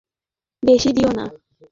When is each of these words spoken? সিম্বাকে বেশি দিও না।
সিম্বাকে 0.03 0.63
বেশি 0.63 0.89
দিও 0.97 1.11
না। 1.17 1.25